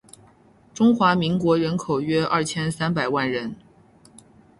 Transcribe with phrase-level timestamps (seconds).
[0.73, 3.55] 中华民国人口约二千三百万人